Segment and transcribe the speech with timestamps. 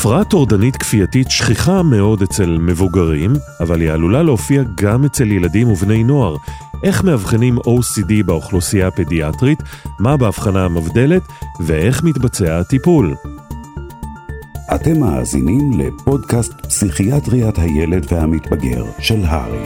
[0.00, 6.04] הפרעה טורדנית כפייתית שכיחה מאוד אצל מבוגרים, אבל היא עלולה להופיע גם אצל ילדים ובני
[6.04, 6.36] נוער.
[6.84, 9.62] איך מאבחנים OCD באוכלוסייה הפדיאטרית,
[9.98, 11.22] מה בהבחנה המבדלת,
[11.60, 13.14] ואיך מתבצע הטיפול.
[14.74, 19.64] אתם מאזינים לפודקאסט פסיכיאטריית הילד והמתבגר של הרי.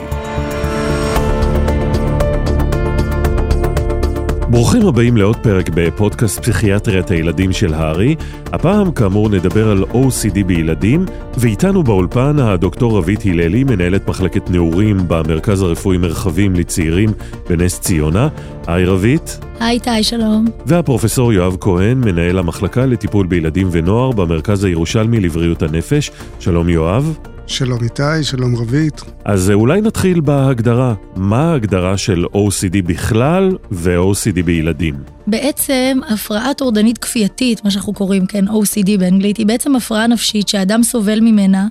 [4.49, 8.15] ברוכים הבאים לעוד פרק בפודקאסט פסיכיאטריית הילדים של הארי.
[8.45, 11.05] הפעם כאמור נדבר על OCD בילדים,
[11.37, 17.09] ואיתנו באולפן הדוקטור רבית הללי, מנהלת מחלקת נעורים במרכז הרפואי מרחבים לצעירים
[17.49, 18.27] בנס ציונה.
[18.67, 19.39] היי רבית.
[19.59, 20.45] היי איתי, שלום.
[20.65, 26.11] והפרופסור יואב כהן, מנהל המחלקה לטיפול בילדים ונוער במרכז הירושלמי לבריאות הנפש.
[26.39, 27.34] שלום יואב.
[27.47, 29.01] שלום איתי, שלום רבית.
[29.25, 30.93] אז אולי נתחיל בהגדרה.
[31.15, 34.95] מה ההגדרה של OCD בכלל ו-OCD בילדים?
[35.27, 40.83] בעצם הפרעה טורדנית כפייתית, מה שאנחנו קוראים, כן, OCD באנגלית, היא בעצם הפרעה נפשית שהאדם
[40.83, 41.67] סובל ממנה,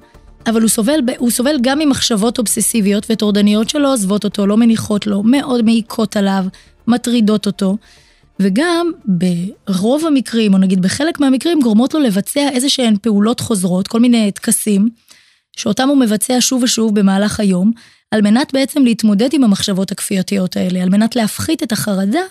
[0.46, 5.22] אבל הוא סובל, הוא סובל גם ממחשבות אובססיביות וטורדניות שלא עוזבות אותו, לא מניחות לו,
[5.22, 6.44] מאוד מעיקות עליו,
[6.88, 7.76] מטרידות אותו.
[8.40, 14.00] וגם ברוב המקרים, או נגיד בחלק מהמקרים, גורמות לו לבצע איזה שהן פעולות חוזרות, כל
[14.00, 14.88] מיני טקסים,
[15.56, 17.72] שאותם הוא מבצע שוב ושוב במהלך היום,
[18.10, 22.22] על מנת בעצם להתמודד עם המחשבות הכפייתיות האלה, על מנת להפחית את החרדה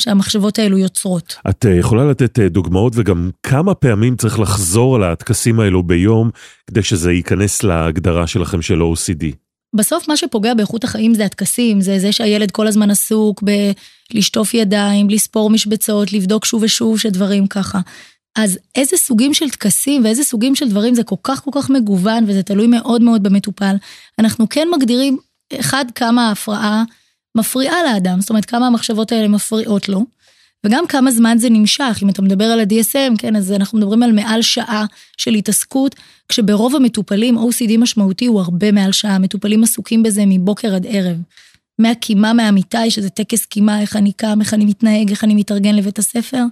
[0.00, 1.36] שהמחשבות האלו יוצרות.
[1.50, 6.30] את אה, יכולה לתת אה, דוגמאות וגם כמה פעמים צריך לחזור על הטקסים האלו ביום
[6.66, 9.24] כדי שזה ייכנס להגדרה שלכם של OCD?
[9.76, 13.42] בסוף מה שפוגע באיכות החיים זה הטקסים, זה זה שהילד כל הזמן עסוק
[14.12, 17.80] בלשטוף ידיים, לספור משבצות, לבדוק שוב ושוב שדברים ככה.
[18.36, 22.24] אז איזה סוגים של טקסים ואיזה סוגים של דברים זה כל כך כל כך מגוון
[22.26, 23.76] וזה תלוי מאוד מאוד במטופל.
[24.18, 25.18] אנחנו כן מגדירים,
[25.60, 26.84] אחד, כמה ההפרעה
[27.34, 30.04] מפריעה לאדם, זאת אומרת כמה המחשבות האלה מפריעות לו,
[30.66, 31.98] וגם כמה זמן זה נמשך.
[32.02, 34.84] אם אתה מדבר על ה-DSM, כן, אז אנחנו מדברים על מעל שעה
[35.16, 35.94] של התעסקות,
[36.28, 41.16] כשברוב המטופלים OCD משמעותי הוא הרבה מעל שעה, מטופלים עסוקים בזה מבוקר עד ערב.
[41.78, 45.98] מהקימה מהמיטה, שזה טקס קימה, איך אני קם, איך אני מתנהג, איך אני מתארגן לבית
[45.98, 46.42] הספר.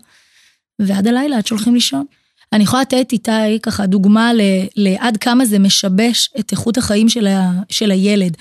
[0.78, 2.04] ועד הלילה, עד שהולכים לישון.
[2.52, 4.30] אני יכולה לתת איתי ככה דוגמה
[4.76, 8.36] לעד כמה זה משבש את איכות החיים של, ה, של הילד.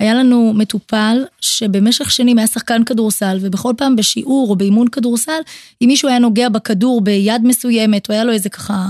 [0.00, 5.40] היה לנו מטופל שבמשך שנים היה שחקן כדורסל, ובכל פעם בשיעור או באימון כדורסל,
[5.82, 8.86] אם מישהו היה נוגע בכדור ביד מסוימת, או היה לו איזה ככה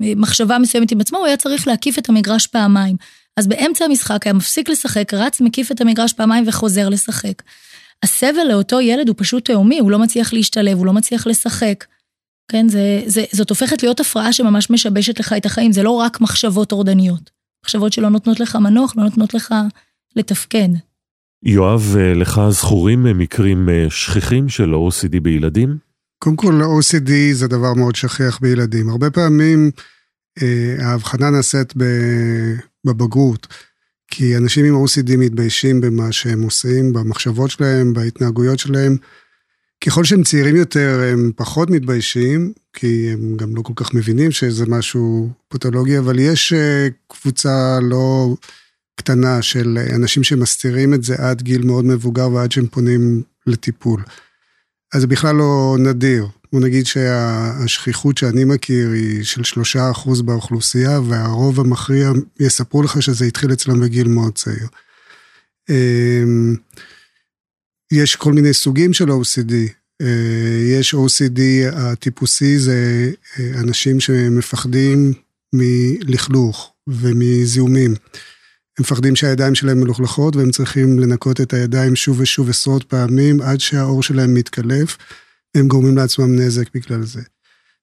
[0.00, 2.96] מחשבה מסוימת עם עצמו, הוא היה צריך להקיף את המגרש פעמיים.
[3.36, 7.42] אז באמצע המשחק היה מפסיק לשחק, רץ, מקיף את המגרש פעמיים וחוזר לשחק.
[8.02, 11.84] הסבל לאותו ילד הוא פשוט תהומי, הוא לא מצליח להשתלב, הוא לא מצליח לשחק.
[12.50, 16.20] כן, זה, זה, זאת הופכת להיות הפרעה שממש משבשת לך את החיים, זה לא רק
[16.20, 17.30] מחשבות טורדניות.
[17.64, 19.54] מחשבות שלא נותנות לך מנוח, לא נותנות לך
[20.16, 20.68] לתפקד.
[21.42, 25.76] יואב, אה, לך זכורים מקרים אה, שכיחים של OCD בילדים?
[26.18, 28.88] קודם כל, OCD זה דבר מאוד שכיח בילדים.
[28.88, 29.70] הרבה פעמים
[30.42, 31.74] אה, ההבחנה נעשית
[32.84, 33.46] בבגרות,
[34.08, 38.96] כי אנשים עם OCD מתביישים במה שהם עושים, במחשבות שלהם, בהתנהגויות שלהם.
[39.84, 44.66] ככל שהם צעירים יותר, הם פחות מתביישים, כי הם גם לא כל כך מבינים שזה
[44.66, 48.36] משהו פתולוגי, אבל יש אה, קבוצה לא
[48.96, 54.02] קטנה של אנשים שמסתירים את זה עד גיל מאוד מבוגר ועד שהם פונים לטיפול.
[54.94, 56.26] אז זה בכלל לא נדיר.
[56.52, 63.24] בוא נגיד שהשכיחות שאני מכיר היא של שלושה אחוז באוכלוסייה, והרוב המכריע יספרו לך שזה
[63.24, 64.68] התחיל אצלם בגיל מאוד צעיר.
[67.92, 69.52] יש כל מיני סוגים של OCD.
[70.02, 71.40] אה, יש OCD
[71.72, 75.12] הטיפוסי, זה אה, אנשים שמפחדים
[75.52, 77.90] מלכלוך ומזיהומים.
[77.90, 83.60] הם מפחדים שהידיים שלהם מלוכלכות והם צריכים לנקות את הידיים שוב ושוב עשרות פעמים עד
[83.60, 84.96] שהאור שלהם מתקלף,
[85.54, 87.20] והם גורמים לעצמם נזק בגלל זה.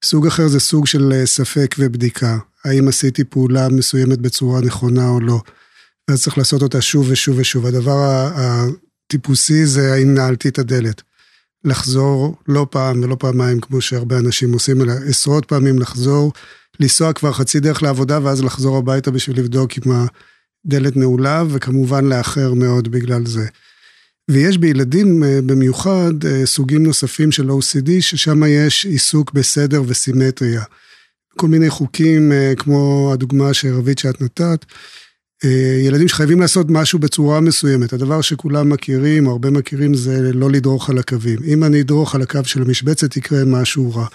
[0.05, 5.19] סוג אחר זה סוג של אה, ספק ובדיקה, האם עשיתי פעולה מסוימת בצורה נכונה או
[5.19, 5.41] לא.
[6.09, 7.65] ואז צריך לעשות אותה שוב ושוב ושוב.
[7.65, 8.29] הדבר
[9.07, 11.01] הטיפוסי זה האם נעלתי את הדלת.
[11.63, 16.33] לחזור לא פעם ולא פעמיים כמו שהרבה אנשים עושים, אלא עשרות פעמים לחזור,
[16.79, 19.91] לנסוע כבר חצי דרך לעבודה ואז לחזור הביתה בשביל לבדוק אם
[20.65, 23.47] הדלת נעולה, וכמובן לאחר מאוד בגלל זה.
[24.31, 30.63] ויש בילדים אה, במיוחד אה, סוגים נוספים של OCD, ששם יש עיסוק בסדר וסימטריה.
[31.37, 34.65] כל מיני חוקים, אה, כמו הדוגמה שרבית שאת נתת,
[35.85, 37.93] ילדים שחייבים לעשות משהו בצורה מסוימת.
[37.93, 41.39] הדבר שכולם מכירים, או הרבה מכירים, זה לא לדרוך על הקווים.
[41.45, 44.05] אם אני אדרוך על הקו של המשבצת, יקרה משהו רע.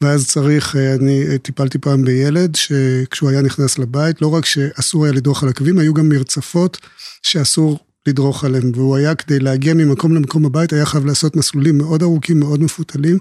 [0.00, 5.04] ואז צריך, אה, אני אה, טיפלתי פעם בילד שכשהוא היה נכנס לבית, לא רק שאסור
[5.04, 6.78] היה לדרוך על הקווים, היו גם מרצפות
[7.22, 8.72] שאסור לדרוך עליהם.
[8.74, 13.18] והוא היה, כדי להגיע ממקום למקום הבית, היה חייב לעשות מסלולים מאוד ארוכים, מאוד מפותלים,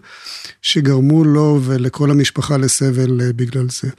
[0.62, 3.90] שגרמו לו ולכל המשפחה לסבל בגלל זה.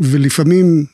[0.00, 0.84] ולפעמים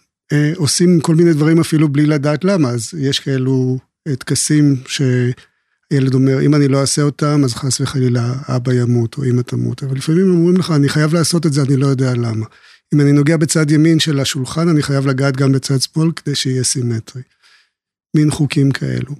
[0.56, 3.78] עושים כל מיני דברים אפילו בלי לדעת למה, אז יש כאלו
[4.18, 9.42] טקסים שילד אומר, אם אני לא אעשה אותם, אז חס וחלילה אבא ימות או אמא
[9.42, 12.46] תמות, אבל לפעמים אומרים לך, אני חייב לעשות את זה, אני לא יודע למה.
[12.94, 16.64] אם אני נוגע בצד ימין של השולחן, אני חייב לגעת גם בצד שמאל כדי שיהיה
[16.64, 17.22] סימטרי.
[18.16, 19.14] מין חוקים כאלו.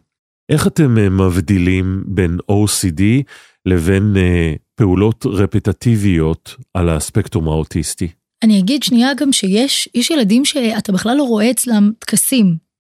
[0.49, 3.03] איך אתם אה, מבדילים בין OCD
[3.67, 8.09] לבין אה, פעולות רפטטיביות על הספקטרום האוטיסטי?
[8.43, 12.71] אני אגיד שנייה גם שיש, יש ילדים שאתה בכלל לא רואה אצלם טקסים.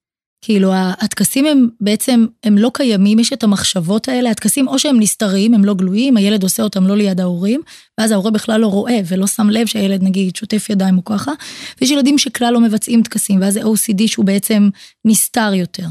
[0.44, 5.54] כאילו הטקסים הם בעצם, הם לא קיימים, יש את המחשבות האלה, הטקסים או שהם נסתרים,
[5.54, 7.60] הם לא גלויים, הילד עושה אותם לא ליד ההורים,
[7.98, 11.32] ואז ההורה בכלל לא רואה ולא שם לב שהילד נגיד שוטף ידיים או ככה,
[11.80, 14.68] ויש ילדים שכלל לא מבצעים טקסים, ואז זה OCD שהוא בעצם
[15.04, 15.86] נסתר יותר.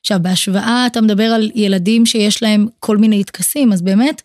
[0.00, 4.22] עכשיו, בהשוואה, אתה מדבר על ילדים שיש להם כל מיני טקסים, אז באמת,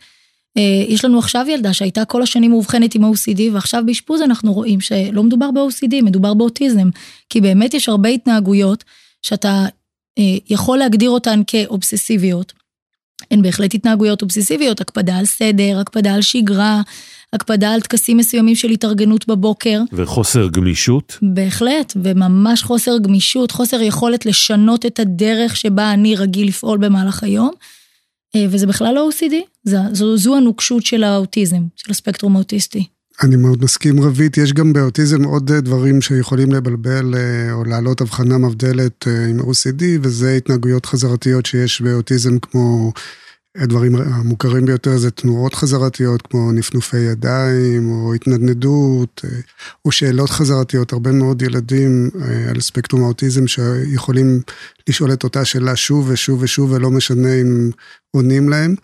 [0.88, 5.24] יש לנו עכשיו ילדה שהייתה כל השנים מאובחנת עם OCD, ועכשיו באשפוז אנחנו רואים שלא
[5.24, 6.90] מדובר ב-OCD, מדובר באוטיזם.
[7.30, 8.84] כי באמת יש הרבה התנהגויות
[9.22, 9.66] שאתה
[10.20, 12.54] אה, יכול להגדיר אותן כאובססיביות.
[13.32, 16.82] הן בהחלט התנהגויות אובססיביות, הקפדה על סדר, הקפדה על שגרה,
[17.34, 19.82] הקפדה על טקסים מסוימים של התארגנות בבוקר.
[19.94, 21.18] וחוסר גמישות?
[21.22, 27.52] בהחלט, וממש חוסר גמישות, חוסר יכולת לשנות את הדרך שבה אני רגיל לפעול במהלך היום.
[28.36, 29.34] אה, וזה בכלל לא OCD,
[29.64, 32.88] זו, זו, זו הנוקשות של האוטיזם, של הספקטרום האוטיסטי.
[33.24, 38.38] אני מאוד מסכים רבית, יש גם באוטיזם עוד דברים שיכולים לבלבל אה, או להעלות הבחנה
[38.38, 42.92] מבדלת אה, עם OCD, וזה התנהגויות חזרתיות שיש באוטיזם כמו
[43.58, 49.26] הדברים המוכרים ביותר זה תנועות חזרתיות כמו נפנופי ידיים או התנדנדות
[49.86, 50.94] או שאלות חזרתיות.
[50.94, 52.10] הרבה מאוד ילדים
[52.50, 54.42] על ספקטרום האוטיזם שיכולים
[54.90, 57.70] לשאול את אותה שאלה שוב ושוב ושוב ולא משנה אם
[58.12, 58.76] עונים להם.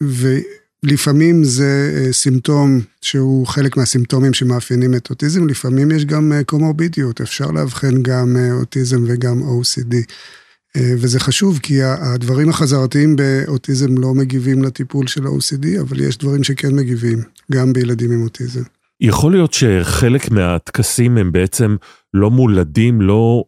[0.00, 8.02] ולפעמים זה סימפטום שהוא חלק מהסימפטומים שמאפיינים את אוטיזם, לפעמים יש גם קומורבידיות, אפשר לאבחן
[8.02, 9.94] גם אוטיזם וגם OCD.
[10.76, 16.44] אה, וזה חשוב, כי הדברים החזרתיים באוטיזם לא מגיבים לטיפול של ה-OCD, אבל יש דברים
[16.44, 17.18] שכן מגיבים,
[17.52, 18.62] גם בילדים עם אוטיזם.
[19.00, 21.76] יכול להיות שחלק מהטקסים הם בעצם
[22.14, 23.44] לא מולדים, לא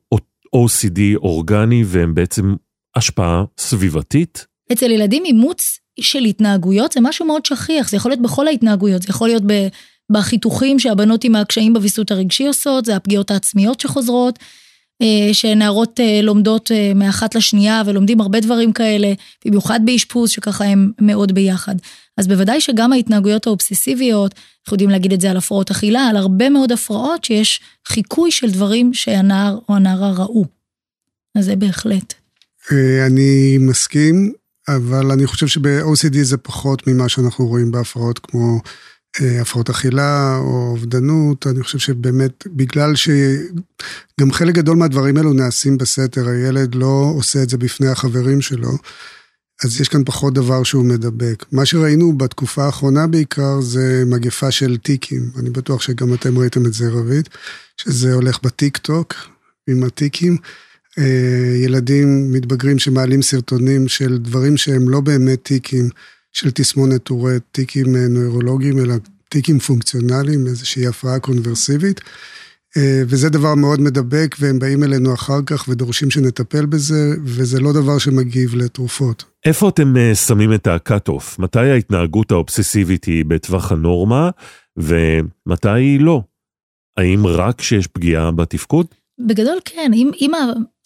[0.56, 2.54] OCD אורגני, והם בעצם
[2.96, 4.46] השפעה סביבתית?
[4.72, 9.08] אצל ילדים אימוץ של התנהגויות זה משהו מאוד שכיח, זה יכול להיות בכל ההתנהגויות, זה
[9.10, 9.42] יכול להיות
[10.12, 14.38] בחיתוכים שהבנות עם הקשיים בוויסות הרגשי עושות, זה הפגיעות העצמיות שחוזרות.
[15.02, 19.12] אה, שנערות אה, לומדות אה, מאחת לשנייה ולומדים הרבה דברים כאלה,
[19.44, 21.74] במיוחד באשפוז שככה הם מאוד ביחד.
[22.16, 26.50] אז בוודאי שגם ההתנהגויות האובססיביות, אנחנו יודעים להגיד את זה על הפרעות אכילה, על הרבה
[26.50, 30.44] מאוד הפרעות שיש חיקוי של דברים שהנער או הנערה ראו.
[31.34, 32.14] אז זה בהחלט.
[33.06, 34.32] אני מסכים,
[34.68, 38.60] אבל אני חושב שב-OCD זה פחות ממה שאנחנו רואים בהפרעות כמו
[39.40, 46.28] הפרעות אכילה או אובדנות, אני חושב שבאמת, בגלל שגם חלק גדול מהדברים האלו נעשים בסתר,
[46.28, 48.70] הילד לא עושה את זה בפני החברים שלו,
[49.64, 51.44] אז יש כאן פחות דבר שהוא מדבק.
[51.52, 56.72] מה שראינו בתקופה האחרונה בעיקר זה מגפה של טיקים, אני בטוח שגם אתם ראיתם את
[56.72, 57.28] זה רבית,
[57.76, 59.14] שזה הולך בטיק טוק
[59.68, 60.36] עם הטיקים.
[60.98, 65.88] אה, ילדים מתבגרים שמעלים סרטונים של דברים שהם לא באמת טיקים.
[66.32, 68.94] של תסמונת טורט, טיקים אה, נוירולוגיים, אלא
[69.28, 72.00] טיקים פונקציונליים, איזושהי הפרעה קונברסיבית.
[72.76, 77.72] אה, וזה דבר מאוד מדבק, והם באים אלינו אחר כך ודורשים שנטפל בזה, וזה לא
[77.72, 79.24] דבר שמגיב לתרופות.
[79.44, 81.24] איפה אתם אה, שמים את ה-cut-off?
[81.38, 84.30] מתי ההתנהגות האובססיבית היא בטווח הנורמה,
[84.76, 86.22] ומתי היא לא?
[86.96, 88.86] האם רק כשיש פגיעה בתפקוד?
[89.26, 90.30] בגדול כן, אם, אם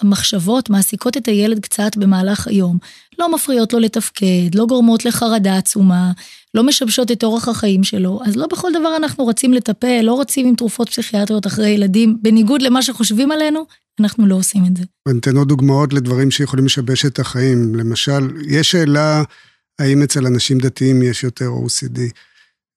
[0.01, 2.79] המחשבות מעסיקות את הילד קצת במהלך היום,
[3.19, 6.13] לא מפריעות לו לתפקד, לא גורמות לחרדה עצומה,
[6.55, 10.47] לא משבשות את אורח החיים שלו, אז לא בכל דבר אנחנו רצים לטפל, לא רצים
[10.47, 13.65] עם תרופות פסיכיאטריות אחרי ילדים, בניגוד למה שחושבים עלינו,
[14.01, 14.85] אנחנו לא עושים את זה.
[15.09, 17.75] וניתן עוד דוגמאות לדברים שיכולים לשבש את החיים.
[17.75, 19.23] למשל, יש שאלה
[19.79, 22.01] האם אצל אנשים דתיים יש יותר OCD.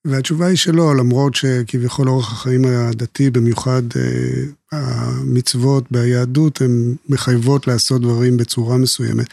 [0.05, 8.01] והתשובה היא שלא, למרות שכביכול אורח החיים הדתי, במיוחד אה, המצוות ביהדות, הן מחייבות לעשות
[8.01, 9.27] דברים בצורה מסוימת.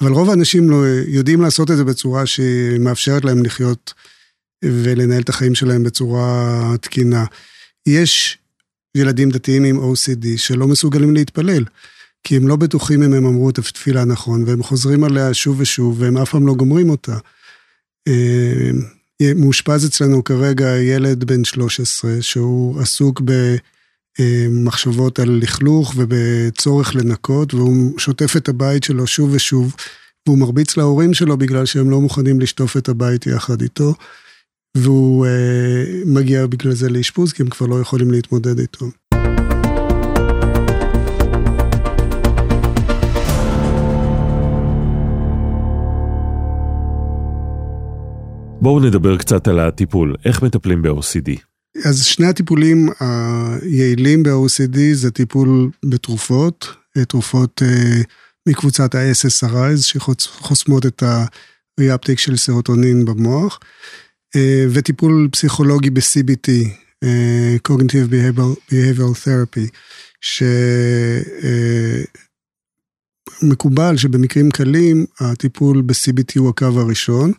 [0.00, 0.76] אבל רוב האנשים לא
[1.06, 3.94] יודעים לעשות את זה בצורה שמאפשרת להם לחיות
[4.64, 7.24] ולנהל את החיים שלהם בצורה תקינה.
[7.86, 8.38] יש
[8.96, 11.64] ילדים דתיים עם OCD שלא מסוגלים להתפלל,
[12.24, 16.00] כי הם לא בטוחים אם הם אמרו את התפילה נכון, והם חוזרים עליה שוב ושוב,
[16.00, 17.18] והם אף פעם לא גומרים אותה.
[18.08, 18.70] אה,
[19.36, 23.20] מאושפז אצלנו כרגע ילד בן 13, שהוא עסוק
[24.20, 29.74] במחשבות על לכלוך ובצורך לנקות, והוא שוטף את הבית שלו שוב ושוב,
[30.26, 33.94] והוא מרביץ להורים שלו בגלל שהם לא מוכנים לשטוף את הבית יחד איתו.
[34.76, 38.86] והוא אה, מגיע בגלל זה לאשפוז, כי הם כבר לא יכולים להתמודד איתו.
[48.60, 51.45] בואו נדבר קצת על הטיפול, איך מטפלים ב-OCD?
[51.84, 56.66] אז שני הטיפולים היעילים ב-OCD זה טיפול בתרופות,
[57.08, 58.02] תרופות אה,
[58.48, 63.60] מקבוצת ה-SSRIs שחוסמות את ה-reuptake של סרוטונין במוח,
[64.36, 66.50] אה, וטיפול פסיכולוגי ב-CBT,
[67.04, 69.66] אה, Cognitive Behavioral, Behavioral Therapy,
[73.40, 77.32] שמקובל שבמקרים קלים הטיפול ב-CBT הוא הקו הראשון.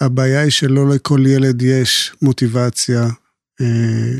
[0.00, 3.10] הבעיה היא שלא לכל ילד יש מוטיבציה אה,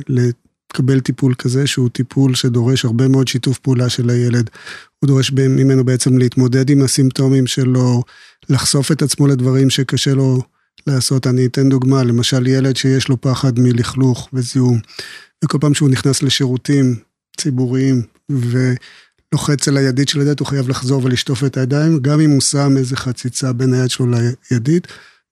[0.09, 4.51] לקבל טיפול כזה, שהוא טיפול שדורש הרבה מאוד שיתוף פעולה של הילד.
[4.99, 8.03] הוא דורש ממנו בעצם להתמודד עם הסימפטומים שלו,
[8.49, 10.43] לחשוף את עצמו לדברים שקשה לו
[10.87, 11.27] לעשות.
[11.27, 14.81] אני אתן דוגמה, למשל ילד שיש לו פחד מלכלוך וזיהום,
[15.45, 16.97] וכל פעם שהוא נכנס לשירותים
[17.37, 22.41] ציבוריים ולוחץ על הידית של הידית, הוא חייב לחזור ולשטוף את הידיים, גם אם הוא
[22.41, 24.07] שם איזה חציצה בין היד שלו
[24.51, 24.87] לידית.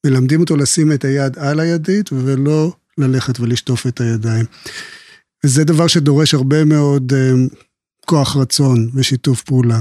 [0.06, 4.44] מלמדים אותו לשים את היד על הידית ולא ללכת ולשטוף את הידיים.
[5.44, 7.54] וזה דבר שדורש הרבה מאוד uh,
[8.06, 9.80] כוח רצון ושיתוף פעולה.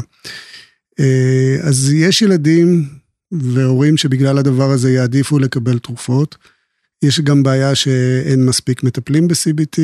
[1.02, 2.90] Uh, אז יש ילדים
[3.32, 6.36] והורים שבגלל הדבר הזה יעדיפו לקבל תרופות.
[7.04, 9.80] יש גם בעיה שאין מספיק מטפלים ב-CBT.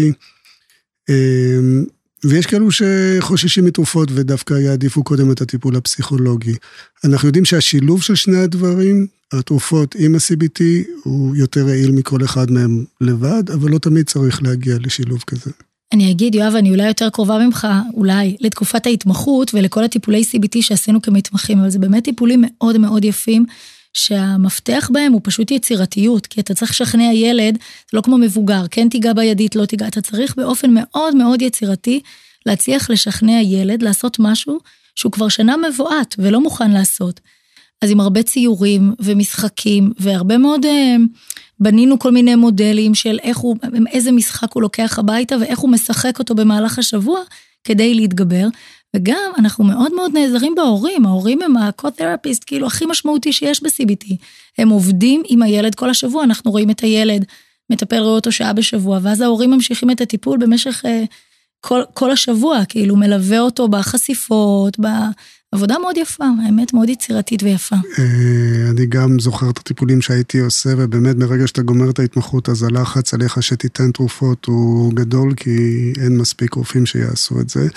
[1.09, 6.55] Uh, ויש כאלו שחוששים מתרופות ודווקא יעדיפו קודם את הטיפול הפסיכולוגי.
[7.03, 9.07] אנחנו יודעים שהשילוב של שני הדברים,
[9.39, 10.63] התרופות עם ה-CBT,
[11.03, 15.51] הוא יותר יעיל מכל אחד מהם לבד, אבל לא תמיד צריך להגיע לשילוב כזה.
[15.93, 21.01] אני אגיד, יואב, אני אולי יותר קרובה ממך, אולי, לתקופת ההתמחות ולכל הטיפולי CBT שעשינו
[21.01, 23.45] כמתמחים, אבל זה באמת טיפולים מאוד מאוד יפים,
[23.93, 27.57] שהמפתח בהם הוא פשוט יצירתיות, כי אתה צריך לשכנע ילד,
[27.91, 32.01] זה לא כמו מבוגר, כן תיגע בידית, לא תיגע, אתה צריך באופן מאוד מאוד יצירתי
[32.45, 34.59] להצליח לשכנע ילד לעשות משהו
[34.95, 37.19] שהוא כבר שנה מבועת ולא מוכן לעשות.
[37.83, 40.95] אז עם הרבה ציורים ומשחקים והרבה מאוד אה,
[41.59, 43.55] בנינו כל מיני מודלים של איך הוא,
[43.91, 47.19] איזה משחק הוא לוקח הביתה ואיך הוא משחק אותו במהלך השבוע
[47.63, 48.47] כדי להתגבר.
[48.95, 54.13] וגם אנחנו מאוד מאוד נעזרים בהורים, ההורים הם ה-co-therapist כאילו הכי משמעותי שיש ב-CBT.
[54.57, 57.25] הם עובדים עם הילד כל השבוע, אנחנו רואים את הילד,
[57.69, 60.87] מטפל רואה אותו שעה בשבוע, ואז ההורים ממשיכים את הטיפול במשך uh,
[61.61, 64.77] כל, כל השבוע, כאילו מלווה אותו בחשיפות,
[65.53, 67.75] בעבודה מאוד יפה, האמת מאוד יצירתית ויפה.
[67.99, 72.63] אה, אני גם זוכר את הטיפולים שהייתי עושה, ובאמת מרגע שאתה גומר את ההתמחות, אז
[72.63, 77.67] הלחץ עליך שתיתן תרופות הוא גדול, כי אין מספיק רופאים שיעשו את זה.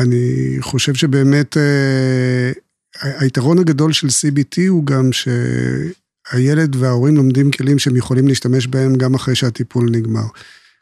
[0.00, 2.52] אני חושב שבאמת אה,
[3.20, 9.14] היתרון הגדול של CBT הוא גם שהילד וההורים לומדים כלים שהם יכולים להשתמש בהם גם
[9.14, 10.26] אחרי שהטיפול נגמר.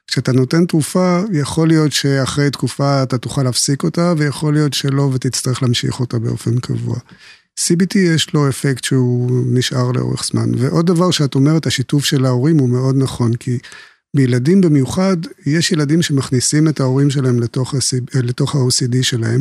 [0.07, 5.63] כשאתה נותן תרופה, יכול להיות שאחרי תקופה אתה תוכל להפסיק אותה, ויכול להיות שלא ותצטרך
[5.63, 6.97] להמשיך אותה באופן קבוע.
[7.61, 10.51] CBT יש לו אפקט שהוא נשאר לאורך זמן.
[10.59, 13.59] ועוד דבר שאת אומרת, השיתוף של ההורים הוא מאוד נכון, כי
[14.17, 17.75] בילדים במיוחד, יש ילדים שמכניסים את ההורים שלהם לתוך,
[18.55, 19.41] ה-OCD שלהם,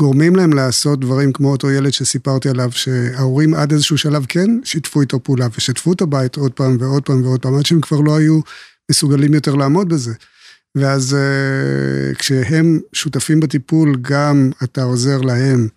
[0.00, 5.00] גורמים להם לעשות דברים כמו אותו ילד שסיפרתי עליו, שההורים עד איזשהו שלב כן שיתפו
[5.00, 8.16] איתו פעולה, ושתפו את הבית עוד פעם ועוד פעם ועוד פעם, עד שהם כבר לא
[8.16, 8.40] היו
[8.92, 10.12] מסוגלים יותר לעמוד בזה.
[10.74, 15.68] ואז uh, כשהם שותפים בטיפול, גם אתה עוזר להם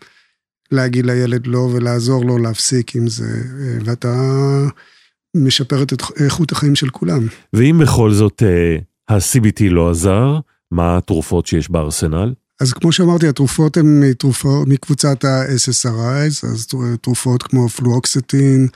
[0.72, 4.14] להגיד לילד לא ולעזור לו להפסיק עם זה, uh, ואתה
[5.36, 7.28] משפרת את איכות החיים של כולם.
[7.54, 10.40] ואם בכל זאת uh, ה-CBT לא עזר,
[10.72, 12.34] מה התרופות שיש בארסנל?
[12.62, 14.04] אז כמו שאמרתי, התרופות הן
[14.68, 16.68] מקבוצת ה-SSRIs, אז
[17.02, 18.68] תרופות כמו פלואוקסטין,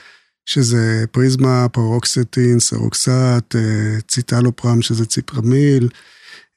[0.50, 5.89] שזה פריזמה, פרוקסטין, סרוקסט, אה, ציטלופרם שזה ציפרמיל,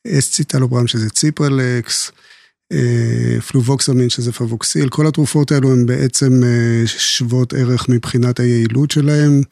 [0.07, 2.13] אס ציטלופרם שזה ציפרלקס,
[2.73, 9.43] אה, פלובוקסמין שזה פבוקסיל, כל התרופות האלו הן בעצם אה, שוות ערך מבחינת היעילות שלהן.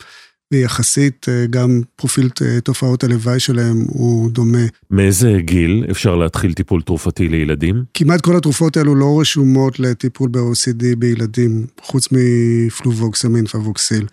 [0.53, 2.29] ויחסית גם פרופיל
[2.65, 4.67] תופעות הלוואי שלהם הוא דומה.
[4.91, 7.85] מאיזה גיל אפשר להתחיל טיפול תרופתי לילדים?
[7.95, 14.07] כמעט כל התרופות האלו לא רשומות לטיפול ב-OCD בילדים, חוץ מפלובוקסמין פבוקסיל.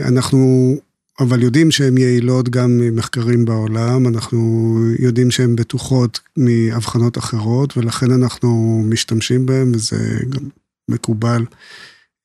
[0.00, 0.76] אנחנו
[1.20, 8.82] אבל יודעים שהן יעילות גם ממחקרים בעולם, אנחנו יודעים שהן בטוחות מאבחנות אחרות, ולכן אנחנו
[8.86, 10.48] משתמשים בהן, וזה גם
[10.88, 11.44] מקובל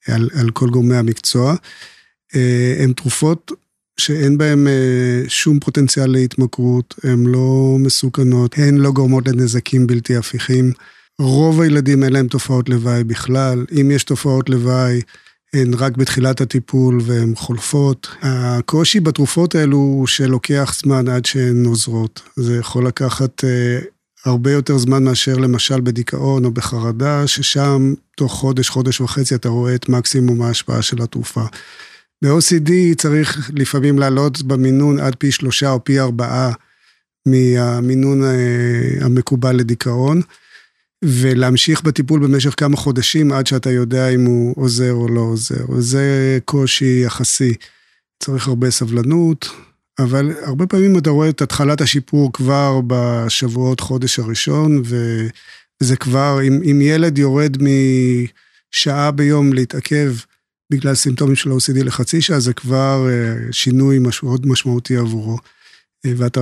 [0.08, 1.56] על, על כל גורמי המקצוע.
[2.36, 3.52] אה, הן תרופות
[4.00, 10.72] שאין בהן אה, שום פוטנציאל להתמכרות, הן לא מסוכנות, הן לא גורמות לנזקים בלתי הפיכים.
[11.20, 15.02] רוב הילדים אין להם תופעות לוואי בכלל, אם יש תופעות לוואי,
[15.54, 18.08] הן רק בתחילת הטיפול והן חולפות.
[18.22, 22.22] הקושי בתרופות האלו הוא שלוקח זמן עד שהן עוזרות.
[22.36, 23.80] זה יכול לקחת אה,
[24.26, 29.76] הרבה יותר זמן מאשר למשל בדיכאון או בחרדה, ששם תוך חודש, חודש וחצי אתה רואה
[29.76, 31.44] את מקסימום ההשפעה של התרופה.
[32.24, 36.52] ב-OCD צריך לפעמים לעלות במינון עד פי שלושה או פי ארבעה
[37.26, 40.22] מהמינון אה, המקובל לדיכאון.
[41.06, 45.72] ולהמשיך בטיפול במשך כמה חודשים עד שאתה יודע אם הוא עוזר או לא עוזר.
[45.72, 47.54] וזה קושי יחסי.
[48.24, 49.50] צריך הרבה סבלנות,
[50.00, 56.62] אבל הרבה פעמים אתה רואה את התחלת השיפור כבר בשבועות, חודש הראשון, וזה כבר, אם,
[56.72, 60.14] אם ילד יורד משעה ביום להתעכב
[60.72, 65.38] בגלל סימפטומים של OCD לחצי שעה, זה כבר אה, שינוי מאוד משמעותי עבורו.
[66.06, 66.42] אה, ואתה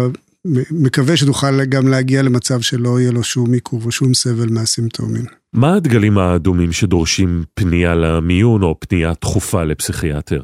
[0.72, 5.26] מקווה שתוכל גם להגיע למצב שלא יהיה לו שום עיכוב או שום סבל מהסימפטומים.
[5.54, 10.42] מה הדגלים האדומים שדורשים פנייה למיון או פנייה דחופה לפסיכיאטר?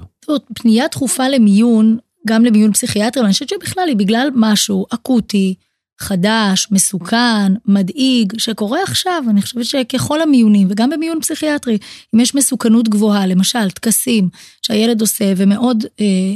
[0.56, 5.56] פנייה דחופה למיון, גם למיון פסיכיאטר, אני חושבת שבכלל היא בגלל משהו אקוטי,
[6.00, 11.78] חדש, מסוכן, מדאיג, שקורה עכשיו, אני חושבת שככל המיונים, וגם במיון פסיכיאטרי,
[12.16, 14.30] אם יש מסוכנות גבוהה, למשל, טקסים
[14.62, 16.36] שהילד עושה ומאוד אה,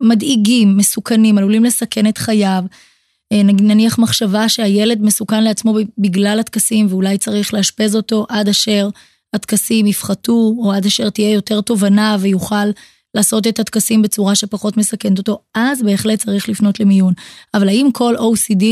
[0.00, 2.64] מדאיגים, מסוכנים, עלולים לסכן את חייו,
[3.32, 8.88] אה, נניח מחשבה שהילד מסוכן לעצמו בגלל הטקסים ואולי צריך לאשפז אותו עד אשר
[9.32, 12.70] הטקסים יפחתו, או עד אשר תהיה יותר תובנה ויוכל
[13.14, 17.12] לעשות את הטקסים בצורה שפחות מסכנת אותו, אז בהחלט צריך לפנות למיון.
[17.54, 18.64] אבל האם כל OCD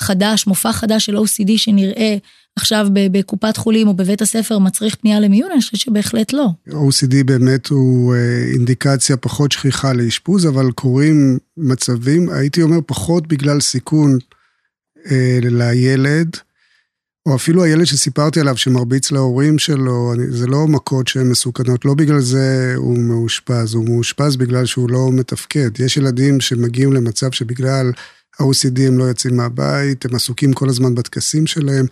[0.00, 2.16] חדש, מופע חדש של OCD שנראה
[2.56, 5.50] עכשיו בקופת חולים או בבית הספר מצריך פנייה למיון?
[5.52, 6.46] אני חושבת שבהחלט לא.
[6.68, 13.60] OCD באמת הוא אה, אינדיקציה פחות שכיחה לאשפוז, אבל קורים מצבים, הייתי אומר פחות בגלל
[13.60, 14.18] סיכון
[15.10, 16.36] אה, לילד,
[17.26, 22.20] או אפילו הילד שסיפרתי עליו שמרביץ להורים שלו, זה לא מכות שהן מסוכנות, לא בגלל
[22.20, 25.80] זה הוא מאושפז, הוא מאושפז בגלל שהוא לא מתפקד.
[25.80, 27.92] יש ילדים שמגיעים למצב שבגלל...
[28.40, 31.86] ה-OCD הם לא יוצאים מהבית, הם עסוקים כל הזמן בטקסים שלהם.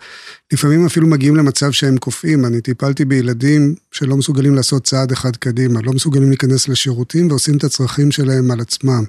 [0.53, 2.45] לפעמים אפילו מגיעים למצב שהם קופאים.
[2.45, 7.63] אני טיפלתי בילדים שלא מסוגלים לעשות צעד אחד קדימה, לא מסוגלים להיכנס לשירותים ועושים את
[7.63, 9.03] הצרכים שלהם על עצמם.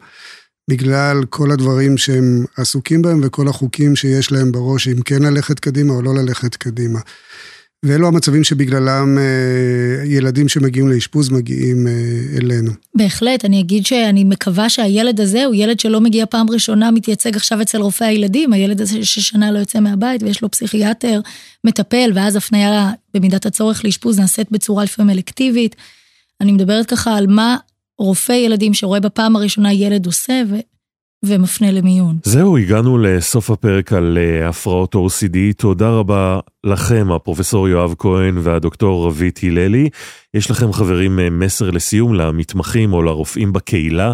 [0.70, 5.92] בגלל כל הדברים שהם עסוקים בהם וכל החוקים שיש להם בראש, אם כן ללכת קדימה
[5.92, 7.00] או לא ללכת קדימה.
[7.84, 11.92] ואלו המצבים שבגללם אה, ילדים שמגיעים לאשפוז מגיעים אה,
[12.36, 12.70] אלינו.
[12.94, 17.62] בהחלט, אני אגיד שאני מקווה שהילד הזה הוא ילד שלא מגיע פעם ראשונה, מתייצג עכשיו
[17.62, 21.20] אצל רופא הילדים, הילד הזה ששנה לא יוצא מהבית ויש לו פסיכיאטר,
[21.64, 25.76] מטפל, ואז הפנייה במידת הצורך לאשפוז נעשית בצורה לפעמים אלקטיבית.
[26.40, 27.56] אני מדברת ככה על מה
[28.00, 30.42] רופא ילדים שרואה בפעם הראשונה ילד עושה,
[31.24, 32.18] ומפנה למיון.
[32.24, 35.36] זהו, הגענו לסוף הפרק על uh, הפרעות OCD.
[35.56, 39.88] תודה רבה לכם, הפרופסור יואב כהן והדוקטור רבית הללי.
[40.34, 44.12] יש לכם חברים uh, מסר לסיום למתמחים או לרופאים בקהילה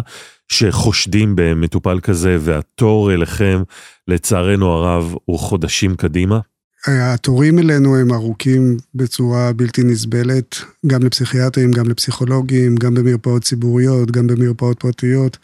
[0.51, 3.63] שחושדים במטופל כזה והתור אליכם,
[4.07, 6.39] לצערנו הרב, הוא חודשים קדימה?
[6.87, 10.55] התורים אלינו הם ארוכים בצורה בלתי נסבלת,
[10.87, 15.37] גם לפסיכיאטרים, גם לפסיכולוגים, גם במרפאות ציבוריות, גם במרפאות פרטיות.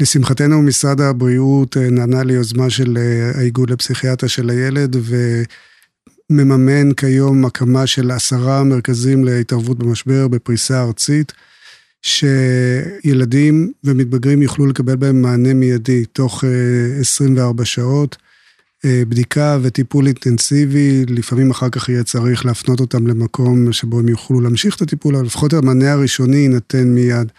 [0.00, 4.96] לשמחתנו משרד הבריאות אה, נענה ליוזמה של אה, האיגוד לפסיכיאטר של הילד
[6.30, 11.32] ומממן כיום הקמה של עשרה מרכזים להתערבות במשבר בפריסה ארצית,
[12.02, 16.44] שילדים ומתבגרים יוכלו לקבל בהם מענה מיידי תוך
[17.00, 18.16] 24 אה, שעות.
[18.86, 24.76] בדיקה וטיפול אינטנסיבי, לפעמים אחר כך יהיה צריך להפנות אותם למקום שבו הם יוכלו להמשיך
[24.76, 27.32] את הטיפול, אבל לפחות המענה הראשוני יינתן מיד.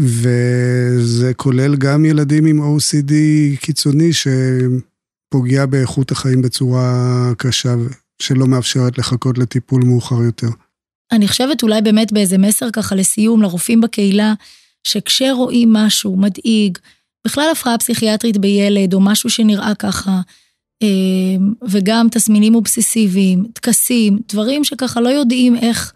[0.00, 3.12] וזה כולל גם ילדים עם OCD
[3.60, 7.74] קיצוני שפוגע באיכות החיים בצורה קשה,
[8.22, 10.48] שלא מאפשרת לחכות לטיפול מאוחר יותר.
[11.12, 14.34] אני חושבת אולי באמת באיזה מסר ככה לסיום לרופאים בקהילה,
[14.84, 16.78] שכשרואים משהו מדאיג,
[17.26, 20.20] בכלל הפרעה פסיכיאטרית בילד, או משהו שנראה ככה, אה,
[21.68, 25.92] וגם תסמינים אובססיביים, טקסים, דברים שככה לא יודעים איך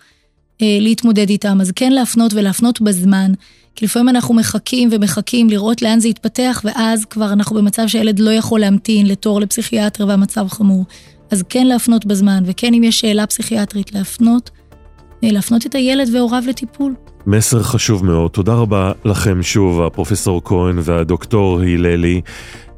[0.62, 3.32] אה, להתמודד איתם, אז כן להפנות ולהפנות בזמן.
[3.76, 8.30] כי לפעמים אנחנו מחכים ומחכים לראות לאן זה יתפתח, ואז כבר אנחנו במצב שהילד לא
[8.30, 10.84] יכול להמתין לתור לפסיכיאטר והמצב חמור.
[11.30, 14.50] אז כן להפנות בזמן, וכן אם יש שאלה פסיכיאטרית, להפנות,
[15.24, 16.94] אה, להפנות את הילד והוריו לטיפול.
[17.26, 18.30] מסר חשוב מאוד.
[18.30, 22.20] תודה רבה לכם שוב, הפרופסור כהן והדוקטור הללי.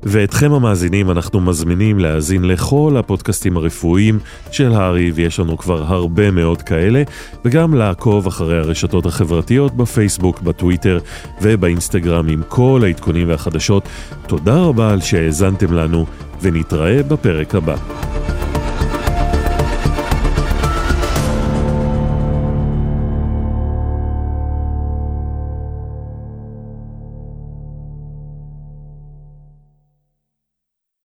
[0.08, 4.18] ואתכם המאזינים אנחנו מזמינים להאזין לכל הפודקאסטים הרפואיים
[4.50, 7.02] של הארי, ויש לנו כבר הרבה מאוד כאלה,
[7.44, 10.98] וגם לעקוב אחרי הרשתות החברתיות בפייסבוק, בטוויטר
[11.42, 13.88] ובאינסטגרם עם כל העדכונים והחדשות.
[14.26, 16.06] תודה רבה על שהאזנתם לנו,
[16.42, 17.76] ונתראה בפרק הבא.